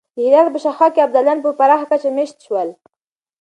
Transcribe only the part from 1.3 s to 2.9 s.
په پراخه کچه مېشت شول.